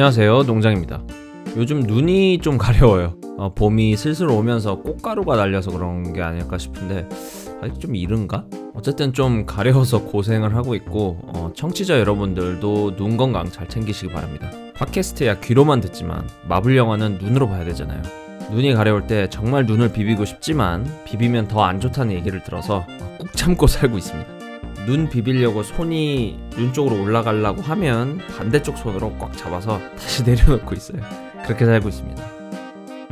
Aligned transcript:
안녕하세요. 0.00 0.44
농장입니다. 0.44 1.02
요즘 1.58 1.80
눈이 1.80 2.38
좀 2.38 2.56
가려워요. 2.56 3.16
어, 3.36 3.52
봄이 3.54 3.98
슬슬 3.98 4.30
오면서 4.30 4.76
꽃가루가 4.76 5.36
날려서 5.36 5.72
그런 5.72 6.14
게 6.14 6.22
아닐까 6.22 6.56
싶은데 6.56 7.06
아직 7.60 7.78
좀 7.78 7.94
이른가? 7.94 8.46
어쨌든 8.72 9.12
좀 9.12 9.44
가려워서 9.44 10.04
고생을 10.04 10.56
하고 10.56 10.74
있고 10.74 11.18
어, 11.24 11.52
청취자 11.54 12.00
여러분들도 12.00 12.96
눈 12.96 13.18
건강 13.18 13.52
잘 13.52 13.68
챙기시기 13.68 14.10
바랍니다. 14.10 14.50
팟캐스트야 14.76 15.40
귀로만 15.40 15.82
듣지만 15.82 16.26
마블 16.48 16.78
영화는 16.78 17.18
눈으로 17.20 17.46
봐야 17.46 17.62
되잖아요. 17.64 18.00
눈이 18.52 18.72
가려울 18.72 19.06
때 19.06 19.28
정말 19.28 19.66
눈을 19.66 19.92
비비고 19.92 20.24
싶지만 20.24 20.90
비비면 21.04 21.48
더 21.48 21.62
안 21.62 21.78
좋다는 21.78 22.14
얘기를 22.14 22.42
들어서 22.42 22.86
꾹 23.18 23.30
참고 23.34 23.66
살고 23.66 23.98
있습니다 23.98 24.39
눈 24.86 25.08
비비려고 25.08 25.62
손이 25.62 26.38
눈 26.50 26.72
쪽으로 26.72 27.02
올라가려고 27.02 27.60
하면 27.62 28.18
반대쪽 28.36 28.78
손으로 28.78 29.16
꽉 29.18 29.36
잡아서 29.36 29.78
다시 29.96 30.22
내려놓고 30.28 30.74
있어요. 30.74 31.02
그렇게 31.44 31.64
살고 31.64 31.88
있습니다. 31.88 32.22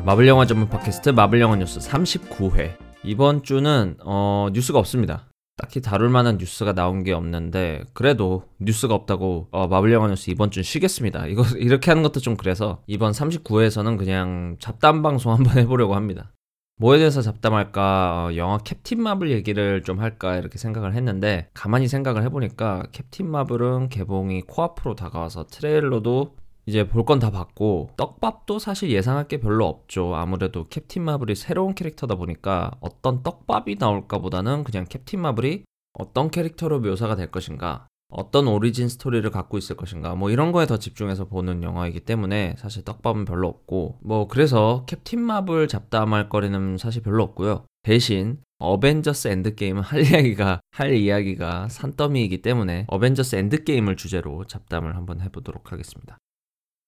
마블 0.05 0.27
영화 0.27 0.47
전문 0.47 0.69
팟캐스트 0.69 1.11
마블 1.11 1.41
영화 1.41 1.57
뉴스 1.57 1.79
39회. 1.81 2.77
이번 3.05 3.43
주는 3.43 3.97
어, 4.05 4.49
뉴스가 4.53 4.79
없습니다. 4.79 5.27
딱히 5.57 5.83
다룰 5.83 6.09
만한 6.09 6.39
뉴스가 6.39 6.73
나온 6.73 7.03
게 7.03 7.13
없는데 7.13 7.83
그래도 7.93 8.45
뉴스가 8.61 8.95
없다고 8.95 9.49
어, 9.51 9.67
마블 9.67 9.93
영화 9.93 10.09
뉴스 10.09 10.31
이번 10.31 10.51
주는 10.51 10.63
쉬겠습니다. 10.63 11.27
이거 11.27 11.45
이렇게 11.59 11.91
하는 11.91 12.03
것도 12.03 12.21
좀 12.21 12.37
그래서 12.37 12.83
이번 12.87 13.13
39회에서는 13.13 13.99
그냥 13.99 14.57
잡담 14.61 15.03
방송 15.03 15.33
한번 15.33 15.59
해보려고 15.59 15.95
합니다. 15.95 16.33
뭐에 16.81 16.99
대해서 16.99 17.23
잡담할까 17.23 18.27
어, 18.31 18.37
영화 18.37 18.59
캡틴 18.59 19.03
마블 19.03 19.31
얘기를 19.33 19.83
좀 19.83 19.99
할까 19.99 20.37
이렇게 20.37 20.59
생각을 20.59 20.95
했는데 20.95 21.49
가만히 21.53 21.89
생각을 21.89 22.23
해보니까 22.25 22.85
캡틴 22.93 23.29
마블은 23.31 23.89
개봉이 23.89 24.43
코앞으로 24.43 24.95
다가와서 24.95 25.47
트레일러도 25.47 26.37
이제 26.67 26.87
볼 26.87 27.05
건 27.05 27.19
다 27.19 27.31
봤고 27.31 27.91
떡밥도 27.97 28.59
사실 28.61 28.91
예상할 28.91 29.27
게 29.27 29.39
별로 29.41 29.67
없죠. 29.67 30.15
아무래도 30.15 30.69
캡틴 30.69 31.03
마블이 31.03 31.35
새로운 31.35 31.75
캐릭터다 31.75 32.15
보니까 32.15 32.71
어떤 32.81 33.23
떡밥이 33.23 33.77
나올까 33.81 34.19
보다는 34.19 34.63
그냥 34.65 34.85
캡틴 34.89 35.21
마블이 35.21 35.65
어떤 35.95 36.31
캐릭터로 36.31 36.79
묘사가 36.81 37.17
될 37.17 37.31
것인가 37.33 37.88
어떤 38.11 38.49
origin 38.49 38.89
스토리를 38.89 39.29
갖고 39.31 39.59
있을 39.59 39.77
것인가 39.77 40.15
뭐 40.15 40.31
이런 40.31 40.51
거에 40.51 40.67
더 40.67 40.79
집중해서 40.79 41.27
보는 41.27 41.63
영화이기 41.63 42.01
때문에 42.01 42.55
사실 42.57 42.85
떡밥은 42.85 43.27
별로 43.27 43.49
없고 43.49 43.99
뭐 44.03 44.29
그래서 44.29 44.85
캡틴 44.87 45.21
마블 45.21 45.69
잡담할 45.69 46.29
거리는 46.29 46.79
사실 46.79 47.03
별로 47.03 47.23
없고요 47.25 47.67
대신 47.83 48.39
어벤져스 48.59 49.29
엔드게임은 49.29 49.83
할 49.83 50.05
이야기가 50.05 50.61
할 50.71 50.95
이야기가 50.95 51.69
산더미이기 51.69 52.41
때문에 52.43 52.87
어벤져스 52.89 53.37
엔드게임을 53.37 53.97
주제로 53.97 54.45
잡담을 54.45 54.97
한번 54.97 55.21
해보도록 55.21 55.71
하겠습니다 55.73 56.19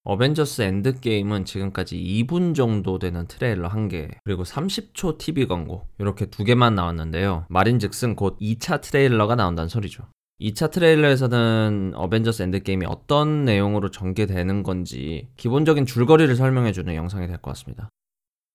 어벤져스 0.05 0.63
엔드게임은 0.63 1.45
지금까지 1.45 1.99
2분 1.99 2.55
정도 2.55 2.99
되는 2.99 3.27
트레일러 3.27 3.69
1개, 3.69 4.11
그리고 4.25 4.45
30초 4.45 5.19
TV 5.19 5.47
광고, 5.47 5.87
이렇게 5.99 6.25
두 6.25 6.43
개만 6.43 6.75
나왔는데요. 6.75 7.45
말인 7.51 7.79
즉슨 7.79 8.17
곧 8.17 8.39
2차 8.41 8.81
트레일러가 8.81 9.35
나온다는 9.35 9.69
소리죠. 9.69 10.05
2차 10.41 10.71
트레일러에서는 10.71 11.93
어벤져스 11.95 12.43
엔드게임이 12.43 12.87
어떤 12.87 13.45
내용으로 13.45 13.91
전개되는 13.91 14.63
건지 14.63 15.29
기본적인 15.37 15.87
줄거리를 15.87 16.35
설명해주는 16.35 16.95
영상이 16.95 17.27
될 17.27 17.37
것 17.39 17.51
같습니다. 17.53 17.89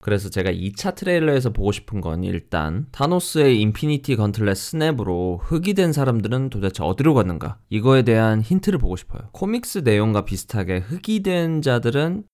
그래서 0.02 0.28
제가 0.28 0.52
2차 0.52 0.94
트레일러에서 0.94 1.50
보고 1.50 1.72
싶은 1.72 2.00
건 2.00 2.22
일단 2.22 2.86
타노스의 2.92 3.60
인피니티 3.60 4.14
건틀렛 4.16 4.56
스냅으로 4.56 5.40
흙이 5.42 5.74
된 5.74 5.92
사람들은 5.92 6.50
도대체 6.50 6.84
어디로 6.84 7.14
갔는가 7.14 7.58
이거에 7.70 8.02
대한 8.02 8.40
힌트를 8.40 8.78
보고 8.78 8.94
싶어요. 8.94 9.22
코믹스 9.32 9.78
내용과 9.78 10.24
비슷하게 10.24 10.78
흙이 10.78 11.22
된 11.22 11.62
자들은 11.62 12.24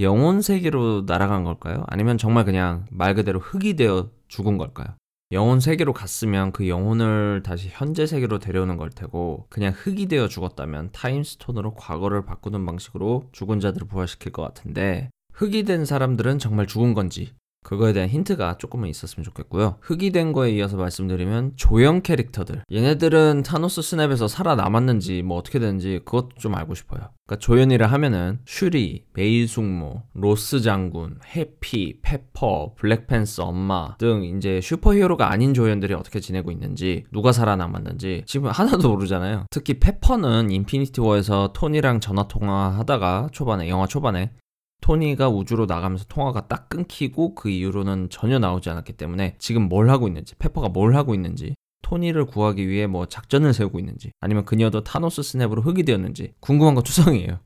영혼 0.00 0.40
세계로 0.42 1.04
날아간 1.06 1.44
걸까요? 1.44 1.84
아니면 1.86 2.18
정말 2.18 2.44
그냥 2.44 2.86
말 2.90 3.14
그대로 3.14 3.38
흙이 3.38 3.74
되어 3.74 4.10
죽은 4.28 4.58
걸까요? 4.58 4.88
영혼 5.32 5.60
세계로 5.60 5.94
갔으면 5.94 6.52
그 6.52 6.68
영혼을 6.68 7.42
다시 7.42 7.68
현재 7.70 8.04
세계로 8.06 8.38
데려오는 8.38 8.76
걸 8.76 8.90
테고 8.90 9.46
그냥 9.48 9.72
흙이 9.74 10.06
되어 10.06 10.28
죽었다면 10.28 10.90
타임스톤으로 10.92 11.74
과거를 11.74 12.26
바꾸는 12.26 12.66
방식으로 12.66 13.30
죽은 13.32 13.58
자들을 13.58 13.88
부활시킬 13.88 14.30
것 14.32 14.42
같은데 14.42 15.08
흙이 15.32 15.62
된 15.62 15.86
사람들은 15.86 16.38
정말 16.38 16.66
죽은 16.66 16.92
건지 16.92 17.32
그거에 17.62 17.92
대한 17.92 18.08
힌트가 18.08 18.58
조금은 18.58 18.88
있었으면 18.88 19.24
좋겠고요. 19.24 19.76
흙이 19.80 20.10
된 20.10 20.32
거에 20.32 20.50
이어서 20.52 20.76
말씀드리면 20.76 21.52
조연 21.56 22.02
캐릭터들. 22.02 22.62
얘네들은 22.72 23.42
타노스 23.44 23.82
스냅에서 23.82 24.28
살아남았는지 24.28 25.22
뭐 25.22 25.38
어떻게 25.38 25.58
되는지 25.58 26.00
그것도 26.04 26.30
좀 26.38 26.54
알고 26.54 26.74
싶어요. 26.74 27.10
그러니까 27.26 27.36
조연이라 27.38 27.86
하면은 27.86 28.40
슈리, 28.44 29.04
메이 29.14 29.46
숙모, 29.46 30.02
로스 30.12 30.60
장군, 30.60 31.18
해피, 31.34 32.00
페퍼, 32.02 32.74
블랙팬서 32.76 33.44
엄마 33.44 33.96
등 33.96 34.24
이제 34.24 34.60
슈퍼히어로가 34.60 35.30
아닌 35.30 35.54
조연들이 35.54 35.94
어떻게 35.94 36.20
지내고 36.20 36.50
있는지 36.50 37.04
누가 37.12 37.32
살아남았는지 37.32 38.24
지금 38.26 38.50
하나도 38.50 38.90
모르잖아요. 38.90 39.46
특히 39.50 39.78
페퍼는 39.78 40.50
인피니티 40.50 41.00
워에서 41.00 41.52
토니랑 41.54 42.00
전화 42.00 42.26
통화하다가 42.28 43.28
초반에 43.32 43.68
영화 43.68 43.86
초반에 43.86 44.32
토니가 44.82 45.30
우주로 45.30 45.64
나가면서 45.64 46.04
통화가 46.08 46.48
딱 46.48 46.68
끊기고 46.68 47.34
그 47.34 47.48
이후로는 47.48 48.10
전혀 48.10 48.38
나오지 48.38 48.68
않았기 48.68 48.92
때문에 48.94 49.36
지금 49.38 49.68
뭘 49.68 49.88
하고 49.88 50.06
있는지, 50.06 50.34
페퍼가 50.34 50.68
뭘 50.68 50.94
하고 50.94 51.14
있는지, 51.14 51.54
토니를 51.80 52.26
구하기 52.26 52.68
위해 52.68 52.86
뭐 52.86 53.06
작전을 53.06 53.54
세우고 53.54 53.78
있는지, 53.78 54.12
아니면 54.20 54.44
그녀도 54.44 54.84
타노스 54.84 55.22
스냅으로 55.22 55.62
흙이 55.62 55.84
되었는지 55.84 56.34
궁금한 56.40 56.74
거 56.74 56.82
투성이에요. 56.82 57.40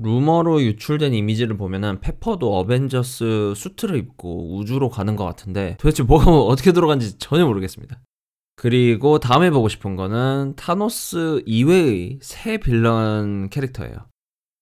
루머로 0.00 0.62
유출된 0.62 1.12
이미지를 1.12 1.56
보면은 1.56 2.00
페퍼도 2.00 2.56
어벤져스 2.56 3.54
수트를 3.56 3.96
입고 3.96 4.56
우주로 4.56 4.88
가는 4.88 5.16
것 5.16 5.24
같은데 5.24 5.76
도대체 5.80 6.04
뭐가 6.04 6.30
어떻게 6.30 6.70
돌아간지 6.72 7.18
전혀 7.18 7.44
모르겠습니다. 7.44 8.00
그리고 8.54 9.18
다음에 9.18 9.50
보고 9.50 9.68
싶은 9.68 9.96
거는 9.96 10.54
타노스 10.56 11.42
이외의 11.46 12.20
새 12.22 12.58
빌런 12.58 13.50
캐릭터예요. 13.50 13.96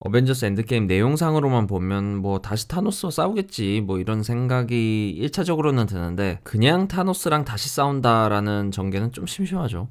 어벤져스 0.01 0.45
엔드게임 0.45 0.87
내용상으로만 0.87 1.67
보면 1.67 2.17
뭐 2.17 2.41
다시 2.41 2.69
타노스와 2.69 3.11
싸우겠지 3.11 3.83
뭐 3.87 3.99
이런 3.99 4.23
생각이 4.23 5.19
1차적으로는 5.23 5.89
드는데 5.89 6.41
그냥 6.43 6.87
타노스랑 6.87 7.45
다시 7.45 7.69
싸운다라는 7.71 8.71
전개는 8.73 9.13
좀 9.13 9.27
심심하죠. 9.27 9.89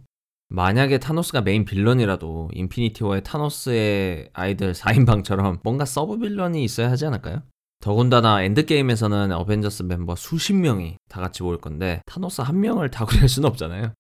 만약에 0.50 1.00
타노스가 1.00 1.42
메인 1.42 1.66
빌런이라도 1.66 2.50
인피니티 2.54 3.04
워의 3.04 3.24
타노스의 3.24 4.30
아이들 4.34 4.74
4인방처럼 4.74 5.60
뭔가 5.64 5.86
서브 5.86 6.20
빌런이 6.20 6.64
있어야 6.64 6.92
하지 6.92 7.08
않을까요? 7.08 7.42
더군다나 7.82 8.44
엔드게임에서는 8.44 9.32
어벤져스 9.32 9.84
멤버 9.84 10.16
수십 10.16 10.54
명이 10.54 10.98
다 11.10 11.20
같이 11.20 11.44
모일 11.44 11.60
건데 11.60 12.02
타노스 12.06 12.42
한 12.42 12.60
명을 12.60 12.92
다구릴 12.92 13.28
수는 13.28 13.50
없잖아요. 13.50 13.94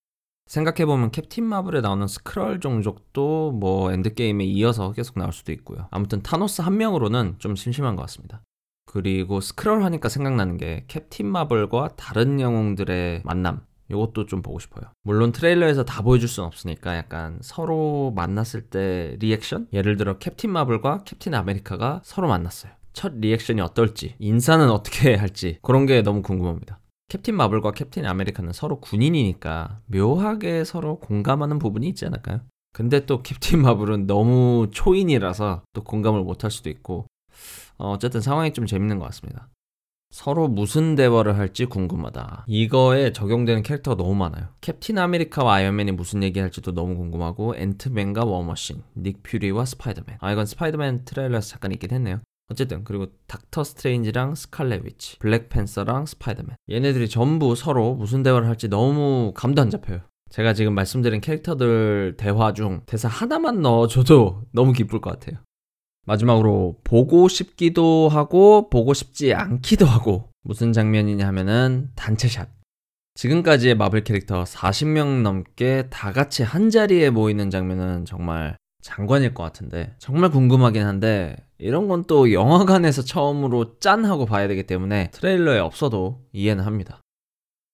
생각해보면 0.47 1.11
캡틴 1.11 1.45
마블에 1.45 1.81
나오는 1.81 2.07
스크럴 2.07 2.59
종족도 2.59 3.51
뭐 3.51 3.91
엔드게임에 3.91 4.45
이어서 4.45 4.91
계속 4.91 5.17
나올 5.17 5.33
수도 5.33 5.51
있고요. 5.51 5.87
아무튼 5.91 6.21
타노스 6.21 6.61
한 6.61 6.77
명으로는 6.77 7.35
좀 7.39 7.55
심심한 7.55 7.95
것 7.95 8.03
같습니다. 8.03 8.41
그리고 8.85 9.41
스크럴 9.41 9.83
하니까 9.83 10.07
생각나는 10.09 10.57
게 10.57 10.85
캡틴 10.87 11.27
마블과 11.27 11.95
다른 11.97 12.39
영웅들의 12.39 13.21
만남. 13.25 13.61
이것도 13.89 14.25
좀 14.25 14.41
보고 14.41 14.57
싶어요. 14.57 14.89
물론 15.03 15.31
트레일러에서 15.31 15.85
다 15.85 16.01
보여줄 16.01 16.27
순 16.27 16.45
없으니까 16.45 16.95
약간 16.95 17.37
서로 17.41 18.11
만났을 18.15 18.61
때 18.61 19.15
리액션? 19.19 19.67
예를 19.73 19.97
들어 19.97 20.17
캡틴 20.17 20.51
마블과 20.51 21.03
캡틴 21.03 21.35
아메리카가 21.35 22.01
서로 22.03 22.27
만났어요. 22.27 22.71
첫 22.93 23.13
리액션이 23.15 23.61
어떨지, 23.61 24.15
인사는 24.19 24.69
어떻게 24.71 25.13
할지 25.15 25.59
그런 25.61 25.85
게 25.85 26.01
너무 26.01 26.21
궁금합니다. 26.21 26.79
캡틴 27.07 27.35
마블과 27.35 27.71
캡틴 27.71 28.05
아메리카는 28.05 28.51
서로 28.53 28.79
군인이니까 28.79 29.81
묘하게 29.85 30.63
서로 30.63 30.99
공감하는 30.99 31.59
부분이 31.59 31.87
있지 31.89 32.05
않을까요? 32.05 32.41
근데 32.73 33.05
또 33.05 33.21
캡틴 33.21 33.61
마블은 33.61 34.07
너무 34.07 34.67
초인이라서 34.71 35.63
또 35.73 35.83
공감을 35.83 36.23
못할 36.23 36.51
수도 36.51 36.69
있고 36.69 37.05
어, 37.77 37.97
쨌든 37.99 38.21
상황이 38.21 38.53
좀 38.53 38.65
재밌는 38.65 38.99
것 38.99 39.05
같습니다. 39.05 39.49
서로 40.11 40.47
무슨 40.47 40.95
대화를 40.95 41.37
할지 41.37 41.65
궁금하다. 41.65 42.45
이거에 42.47 43.11
적용되는 43.11 43.63
캐릭터가 43.63 44.01
너무 44.01 44.15
많아요. 44.15 44.47
캡틴 44.61 44.97
아메리카와 44.97 45.55
아이언맨이 45.55 45.91
무슨 45.91 46.23
얘기할지도 46.23 46.73
너무 46.73 46.95
궁금하고 46.95 47.55
앤트맨과 47.57 48.23
워머신, 48.23 48.81
닉 48.95 49.23
퓨리와 49.23 49.65
스파이더맨. 49.65 50.17
아 50.21 50.31
이건 50.31 50.45
스파이더맨 50.45 51.05
트레일러에서 51.05 51.49
잠깐 51.49 51.71
있긴 51.73 51.91
했네요. 51.91 52.21
어쨌든 52.51 52.83
그리고 52.83 53.07
닥터 53.27 53.63
스트레인지랑 53.63 54.35
스칼렛 54.35 54.85
위치, 54.85 55.17
블랙팬서랑 55.19 56.05
스파이더맨 56.05 56.55
얘네들이 56.69 57.09
전부 57.09 57.55
서로 57.55 57.95
무슨 57.95 58.23
대화를 58.23 58.47
할지 58.47 58.67
너무 58.67 59.33
감도 59.35 59.61
안 59.61 59.69
잡혀요. 59.69 60.01
제가 60.29 60.53
지금 60.53 60.73
말씀드린 60.75 61.21
캐릭터들 61.21 62.15
대화 62.17 62.53
중 62.53 62.81
대사 62.85 63.07
하나만 63.07 63.61
넣어줘도 63.61 64.43
너무 64.53 64.73
기쁠 64.73 65.01
것 65.01 65.11
같아요. 65.11 65.41
마지막으로 66.05 66.77
보고 66.83 67.27
싶기도 67.27 68.09
하고 68.09 68.69
보고 68.69 68.93
싶지 68.93 69.33
않기도 69.33 69.85
하고 69.85 70.29
무슨 70.43 70.71
장면이냐 70.71 71.25
하면은 71.27 71.89
단체샷. 71.95 72.49
지금까지의 73.15 73.75
마블 73.75 74.03
캐릭터 74.03 74.43
40명 74.43 75.21
넘게 75.21 75.87
다 75.89 76.11
같이 76.11 76.43
한 76.43 76.69
자리에 76.69 77.09
모이는 77.09 77.49
장면은 77.49 78.05
정말 78.05 78.57
장관일 78.89 79.33
것 79.33 79.41
같은데 79.41 79.95
정말 79.97 80.29
궁금하긴 80.29 80.83
한데 80.85 81.35
이런 81.57 81.87
건 81.87 82.03
또 82.05 82.31
영화관에서 82.31 83.01
처음으로 83.01 83.79
짠 83.79 84.05
하고 84.05 84.27
봐야 84.27 84.47
되기 84.47 84.61
때문에 84.67 85.09
트레일러에 85.11 85.57
없어도 85.57 86.21
이해는 86.33 86.63
합니다. 86.63 87.01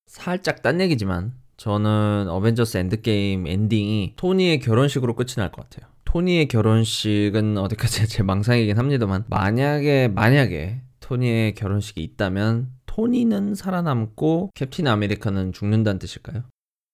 살짝 0.08 0.62
딴 0.62 0.80
얘기지만 0.80 1.34
저는 1.58 2.28
어벤져스 2.30 2.78
엔드게임 2.78 3.46
엔딩이 3.46 4.14
토니의 4.16 4.62
결혼식으로 4.62 5.16
끝이 5.16 5.34
날 5.36 5.52
것 5.52 5.70
같아요. 5.70 5.92
토니의 6.06 6.48
결혼식은 6.48 7.58
어디까지 7.58 8.08
제 8.08 8.24
망상이긴 8.24 8.78
합니다만 8.78 9.26
만약에 9.28 10.08
만약에 10.08 10.80
토니의 11.02 11.56
결혼식이 11.56 12.02
있다면 12.02 12.70
토니는 12.86 13.56
살아남고 13.56 14.52
캡틴 14.56 14.88
아메리카는 14.88 15.52
죽는다는 15.52 16.00
뜻일까요? 16.00 16.44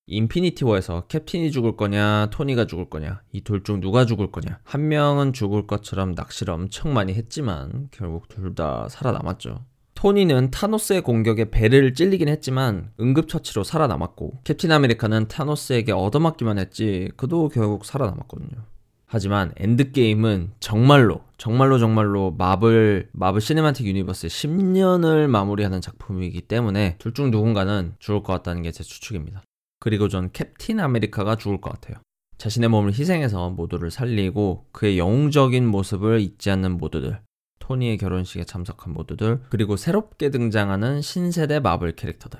인피니티 0.07 0.63
워에서 0.65 1.04
캡틴이 1.07 1.51
죽을 1.51 1.75
거냐, 1.77 2.30
토니가 2.31 2.65
죽을 2.65 2.89
거냐, 2.89 3.21
이 3.33 3.42
둘 3.42 3.63
중 3.63 3.80
누가 3.81 4.06
죽을 4.06 4.31
거냐. 4.31 4.59
한 4.63 4.88
명은 4.88 5.33
죽을 5.33 5.68
것처럼 5.68 6.13
낚시를 6.15 6.54
엄청 6.54 6.94
많이 6.94 7.13
했지만 7.13 7.89
결국 7.92 8.27
둘 8.30 8.56
다 8.56 8.88
살아남았죠. 8.89 9.65
토니는 9.95 10.51
타노스의 10.51 11.01
공격에 11.01 11.50
배를 11.50 11.94
찔리긴 11.94 12.27
했지만 12.30 12.92
응급처치로 13.00 13.63
살아남았고 13.63 14.42
캡틴 14.44 14.71
아메리카는 14.71 15.27
타노스에게 15.27 15.92
얻어맞기만 15.92 16.57
했지 16.59 17.12
그도 17.18 17.50
결국 17.50 17.83
살아남았거든요. 17.83 18.63
하지만 19.07 19.54
엔드게임은 19.57 20.51
정말로 20.59 21.21
정말로 21.38 21.80
정말로 21.80 22.31
마블 22.38 23.09
마블 23.13 23.42
시네마틱 23.42 23.88
유니버스의 23.88 24.30
10년을 24.30 25.27
마무리하는 25.27 25.81
작품이기 25.81 26.42
때문에 26.42 26.95
둘 27.00 27.13
중 27.13 27.31
누군가는 27.31 27.94
죽을 28.00 28.21
것 28.24 28.33
같다는 28.33 28.62
게 28.63 28.71
제 28.71 28.83
추측입니다. 28.83 29.42
그리고 29.79 30.07
전 30.07 30.31
캡틴 30.31 30.79
아메리카가 30.79 31.35
죽을 31.38 31.62
것 31.62 31.71
같아요. 31.71 31.97
자신의 32.38 32.69
몸을 32.69 32.91
희생해서 32.94 33.50
모두를 33.50 33.89
살리고 33.91 34.68
그의 34.71 34.97
영웅적인 35.00 35.65
모습을 35.68 36.19
잊지 36.21 36.51
않는 36.51 36.77
모두들, 36.77 37.19
토니의 37.59 37.97
결혼식에 37.97 38.44
참석한 38.44 38.94
모두들, 38.94 39.41
그리고 39.50 39.75
새롭게 39.75 40.29
등장하는 40.29 41.01
신세대 41.01 41.59
마블 41.59 41.94
캐릭터들. 41.95 42.39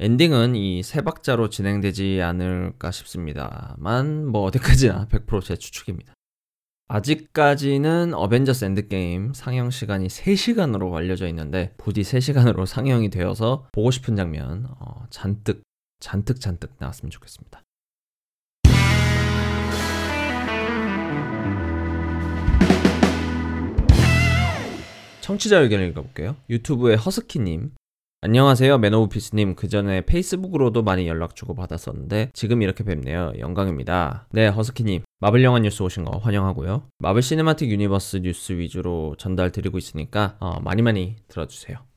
엔딩은 0.00 0.54
이 0.54 0.82
세 0.84 1.02
박자로 1.02 1.48
진행되지 1.50 2.22
않을까 2.22 2.92
싶습니다만 2.92 4.26
뭐 4.28 4.42
어디까지나 4.42 5.08
100%제 5.10 5.56
추측입니다. 5.56 6.14
아직까지는 6.90 8.14
어벤져스 8.14 8.64
엔드게임 8.64 9.32
상영 9.34 9.70
시간이 9.70 10.06
3시간으로 10.06 10.94
알려져 10.94 11.26
있는데 11.28 11.74
부디 11.76 12.00
3시간으로 12.02 12.64
상영이 12.64 13.10
되어서 13.10 13.66
보고 13.72 13.90
싶은 13.90 14.16
장면 14.16 14.66
어, 14.78 15.04
잔뜩 15.10 15.62
잔뜩 16.00 16.40
잔뜩 16.40 16.72
나왔으면 16.78 17.10
좋겠습니다. 17.10 17.62
청취자 25.20 25.58
의견을 25.58 25.88
읽어볼게요. 25.88 26.36
유튜브의 26.48 26.96
허스키님. 26.96 27.72
안녕하세요, 28.20 28.78
맨오브피스님. 28.78 29.54
그 29.56 29.68
전에 29.68 30.00
페이스북으로도 30.06 30.82
많이 30.82 31.06
연락 31.06 31.36
주고 31.36 31.54
받았었는데 31.54 32.30
지금 32.32 32.62
이렇게 32.62 32.82
뵙네요. 32.82 33.32
영광입니다. 33.38 34.26
네, 34.32 34.48
허스키님. 34.48 35.02
마블 35.20 35.44
영화 35.44 35.58
뉴스 35.58 35.82
오신 35.82 36.04
거 36.04 36.18
환영하고요. 36.18 36.88
마블 36.98 37.22
시네마틱 37.22 37.70
유니버스 37.70 38.18
뉴스 38.22 38.52
위주로 38.52 39.16
전달 39.18 39.52
드리고 39.52 39.78
있으니까 39.78 40.36
어, 40.40 40.60
많이 40.60 40.80
많이 40.80 41.16
들어주세요. 41.28 41.87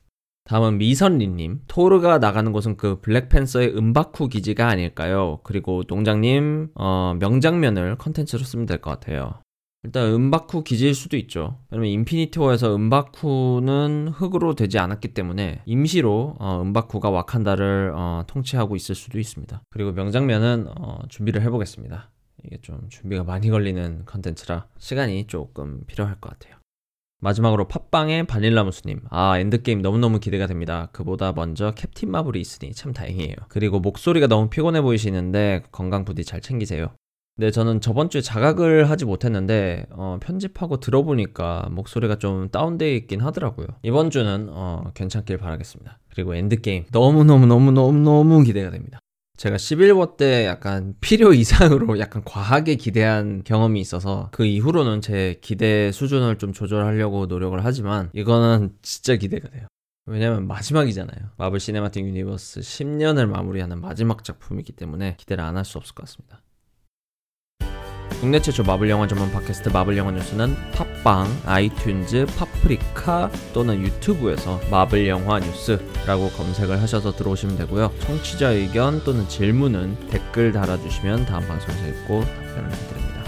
다음은 0.44 0.78
미선리님. 0.78 1.62
토르가 1.68 2.18
나가는 2.18 2.50
곳은 2.52 2.76
그 2.76 3.00
블랙팬서의 3.00 3.76
음바쿠 3.76 4.28
기지가 4.28 4.68
아닐까요? 4.68 5.38
그리고 5.44 5.84
농장님, 5.86 6.70
어, 6.74 7.14
명장면을 7.20 7.96
컨텐츠로 7.96 8.42
쓰면 8.42 8.66
될 8.66 8.78
것 8.78 8.90
같아요. 8.90 9.40
일단 9.84 10.06
음바쿠 10.14 10.62
기지일 10.62 10.94
수도 10.94 11.16
있죠. 11.16 11.58
왜냐면 11.70 11.90
인피니티 11.90 12.38
워에서 12.38 12.74
음바쿠는 12.76 14.08
흙으로 14.14 14.54
되지 14.54 14.78
않았기 14.78 15.08
때문에 15.14 15.62
임시로 15.64 16.36
어, 16.38 16.60
음바쿠가 16.62 17.10
와칸다를 17.10 17.92
어, 17.96 18.24
통치하고 18.28 18.76
있을 18.76 18.94
수도 18.94 19.18
있습니다. 19.18 19.62
그리고 19.70 19.90
명장면은 19.92 20.68
어, 20.78 21.00
준비를 21.08 21.42
해보겠습니다. 21.42 22.10
이게 22.44 22.58
좀 22.62 22.88
준비가 22.90 23.24
많이 23.24 23.48
걸리는 23.50 24.04
컨텐츠라 24.06 24.66
시간이 24.78 25.26
조금 25.26 25.82
필요할 25.86 26.16
것 26.20 26.30
같아요. 26.30 26.61
마지막으로 27.22 27.68
팟빵의 27.68 28.26
바닐라 28.26 28.64
무스님. 28.64 29.00
아, 29.08 29.38
엔드게임 29.38 29.80
너무너무 29.80 30.18
기대가 30.18 30.48
됩니다. 30.48 30.88
그보다 30.92 31.32
먼저 31.32 31.70
캡틴 31.70 32.10
마블이 32.10 32.40
있으니 32.40 32.72
참 32.72 32.92
다행이에요. 32.92 33.36
그리고 33.48 33.78
목소리가 33.78 34.26
너무 34.26 34.50
피곤해 34.50 34.82
보이시는데 34.82 35.62
건강 35.70 36.04
부디 36.04 36.24
잘 36.24 36.40
챙기세요. 36.40 36.88
네, 37.36 37.50
저는 37.50 37.80
저번 37.80 38.10
주에 38.10 38.20
자각을 38.20 38.90
하지 38.90 39.06
못했는데, 39.06 39.86
어, 39.92 40.18
편집하고 40.20 40.80
들어보니까 40.80 41.70
목소리가 41.70 42.16
좀 42.16 42.50
다운되어 42.50 42.92
있긴 42.92 43.22
하더라고요. 43.22 43.68
이번 43.82 44.10
주는, 44.10 44.48
어, 44.50 44.84
괜찮길 44.92 45.38
바라겠습니다. 45.38 45.98
그리고 46.10 46.34
엔드게임. 46.34 46.84
너무너무너무너무너무 46.92 48.42
기대가 48.42 48.70
됩니다. 48.70 48.98
제가 49.42 49.56
11워 49.56 50.16
때 50.16 50.46
약간 50.46 50.94
필요 51.00 51.32
이상으로 51.34 51.98
약간 51.98 52.22
과하게 52.24 52.76
기대한 52.76 53.42
경험이 53.42 53.80
있어서 53.80 54.28
그 54.30 54.44
이후로는 54.44 55.00
제 55.00 55.40
기대 55.42 55.90
수준을 55.90 56.38
좀 56.38 56.52
조절하려고 56.52 57.26
노력을 57.26 57.58
하지만 57.64 58.08
이거는 58.12 58.72
진짜 58.82 59.16
기대가 59.16 59.48
돼요. 59.50 59.66
왜냐면 60.06 60.46
마지막이잖아요. 60.46 61.30
마블 61.38 61.58
시네마틱 61.58 62.06
유니버스 62.06 62.60
10년을 62.60 63.26
마무리하는 63.26 63.80
마지막 63.80 64.22
작품이기 64.22 64.74
때문에 64.74 65.16
기대를 65.18 65.42
안 65.42 65.56
할 65.56 65.64
수 65.64 65.76
없을 65.76 65.92
것 65.96 66.04
같습니다. 66.06 66.40
국내 68.22 68.40
최초 68.40 68.62
마블 68.62 68.88
영화 68.88 69.08
전문 69.08 69.32
팟캐스트 69.32 69.70
마블 69.70 69.96
영화 69.96 70.12
뉴스는 70.12 70.54
팟빵, 70.70 71.26
아이튠즈, 71.44 72.28
파프리카 72.36 73.28
또는 73.52 73.82
유튜브에서 73.82 74.60
마블 74.70 75.08
영화 75.08 75.40
뉴스라고 75.40 76.30
검색을 76.30 76.80
하셔서 76.80 77.16
들어오시면 77.16 77.58
되고요. 77.58 77.92
청취자 77.98 78.50
의견 78.50 79.02
또는 79.02 79.28
질문은 79.28 80.06
댓글 80.08 80.52
달아주시면 80.52 81.26
다음 81.26 81.48
방송에서 81.48 81.84
읽고 81.88 82.20
답변을 82.20 82.70
해드립니다. 82.70 83.24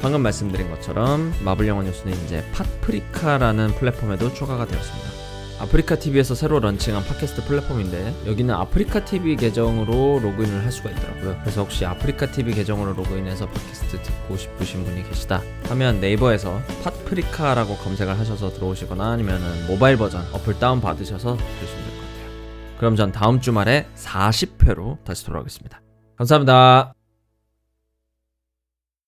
방금 0.00 0.22
말씀드린 0.22 0.70
것처럼 0.70 1.30
마블 1.44 1.68
영화 1.68 1.82
뉴스는 1.82 2.14
이제 2.24 2.42
파프리카라는 2.54 3.74
플랫폼에도 3.74 4.32
추가가 4.32 4.64
되었습니다. 4.64 5.17
아프리카 5.60 5.96
TV에서 5.96 6.34
새로 6.34 6.60
런칭한 6.60 7.04
팟캐스트 7.04 7.44
플랫폼인데 7.44 8.14
여기는 8.26 8.54
아프리카 8.54 9.04
TV 9.04 9.36
계정으로 9.36 10.20
로그인을 10.22 10.64
할 10.64 10.70
수가 10.70 10.90
있더라고요. 10.90 11.36
그래서 11.40 11.62
혹시 11.62 11.84
아프리카 11.84 12.30
TV 12.30 12.54
계정으로 12.54 12.92
로그인해서 12.92 13.46
팟캐스트 13.46 14.02
듣고 14.02 14.36
싶으신 14.36 14.84
분이 14.84 15.02
계시다 15.08 15.42
하면 15.68 16.00
네이버에서 16.00 16.60
팟프리카라고 16.84 17.76
검색을 17.76 18.18
하셔서 18.18 18.50
들어오시거나 18.52 19.12
아니면 19.12 19.40
모바일 19.66 19.96
버전 19.96 20.22
어플 20.32 20.58
다운 20.58 20.80
받으셔서 20.80 21.36
들으시면 21.36 21.84
될 21.84 21.96
것 21.96 22.02
같아요. 22.06 22.78
그럼 22.78 22.96
전 22.96 23.10
다음 23.12 23.40
주말에 23.40 23.86
40회로 23.96 25.02
다시 25.04 25.24
돌아오겠습니다. 25.26 25.80
감사합니다. 26.16 26.97